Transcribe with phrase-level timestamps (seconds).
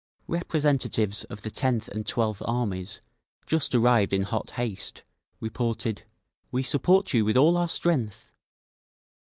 [0.25, 3.03] Representatives of the Tenth and Twelfth Armies,
[3.45, 5.03] just arrived in hot haste,
[5.39, 6.05] reported,
[6.51, 8.31] "We support you with all our strength!"